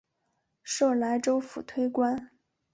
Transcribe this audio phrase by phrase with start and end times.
[0.63, 2.31] 授莱州府推官。